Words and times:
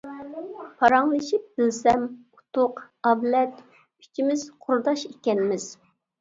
پاراڭلىشىپ 0.77 1.43
بىلسەم 1.61 2.05
ئۇتۇق، 2.07 2.81
ئابلەت 3.11 3.61
ئۈچىمىز 4.07 4.47
قۇرداش 4.65 5.05
ئىكەنمىز. 5.13 5.71